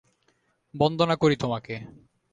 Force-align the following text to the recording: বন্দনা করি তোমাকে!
বন্দনা 0.73 1.15
করি 1.15 1.35
তোমাকে! 1.35 1.75